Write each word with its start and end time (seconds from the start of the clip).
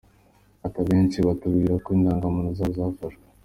Ati 0.65 0.77
“Abenshi 0.83 1.17
batubwira 1.27 1.73
ko 1.83 1.87
indangamuntu 1.97 2.51
zabo 2.57 2.71
zafashwe. 2.77 3.25